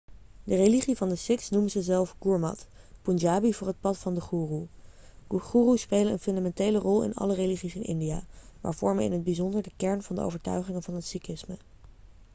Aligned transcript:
de 0.43 0.55
religie 0.55 0.95
van 0.97 1.09
de 1.09 1.15
sikhs 1.15 1.49
noemen 1.49 1.71
ze 1.71 1.81
zelf 1.81 2.15
gurmat' 2.21 2.67
punjabi 3.01 3.53
voor 3.53 3.67
het 3.67 3.79
pad 3.79 3.97
van 3.97 4.13
de 4.13 4.21
goeroe' 4.21 4.67
goeroes 5.27 5.81
spelen 5.81 6.11
een 6.11 6.19
fundamentele 6.19 6.77
rol 6.77 7.03
in 7.03 7.13
alle 7.15 7.33
religies 7.35 7.75
in 7.75 7.83
india 7.85 8.23
maar 8.61 8.73
vormen 8.73 9.03
in 9.03 9.11
het 9.11 9.23
bijzonder 9.23 9.61
de 9.61 9.71
kern 9.77 10.03
van 10.03 10.15
de 10.15 10.21
overtuigingen 10.21 10.83
van 10.83 10.93
het 10.95 11.05
sikhisme 11.05 11.57